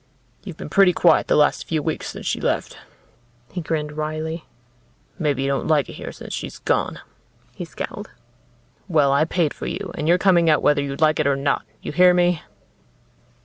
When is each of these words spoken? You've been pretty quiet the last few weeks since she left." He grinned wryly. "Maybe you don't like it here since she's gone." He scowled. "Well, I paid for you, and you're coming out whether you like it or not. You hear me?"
You've 0.43 0.57
been 0.57 0.67
pretty 0.71 0.93
quiet 0.93 1.27
the 1.27 1.35
last 1.35 1.67
few 1.67 1.83
weeks 1.83 2.07
since 2.09 2.25
she 2.25 2.41
left." 2.41 2.75
He 3.51 3.61
grinned 3.61 3.91
wryly. 3.91 4.45
"Maybe 5.19 5.43
you 5.43 5.47
don't 5.47 5.67
like 5.67 5.89
it 5.89 5.93
here 6.01 6.11
since 6.11 6.33
she's 6.33 6.57
gone." 6.57 7.01
He 7.53 7.65
scowled. 7.65 8.09
"Well, 8.87 9.11
I 9.11 9.25
paid 9.25 9.53
for 9.53 9.67
you, 9.67 9.91
and 9.95 10.07
you're 10.07 10.17
coming 10.17 10.49
out 10.49 10.63
whether 10.63 10.81
you 10.81 10.95
like 10.95 11.19
it 11.19 11.27
or 11.27 11.35
not. 11.35 11.65
You 11.83 11.91
hear 11.91 12.15
me?" 12.15 12.41